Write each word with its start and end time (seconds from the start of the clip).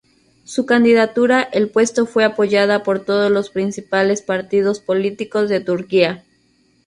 Su 0.45 0.65
candidatura 0.65 1.43
el 1.43 1.69
puesto 1.69 2.07
fue 2.07 2.23
apoyada 2.23 2.81
por 2.81 3.05
todos 3.05 3.29
los 3.29 3.51
principales 3.51 4.23
partidos 4.23 4.79
políticos 4.79 5.47
de 5.47 5.59
Turquía. 5.61 6.23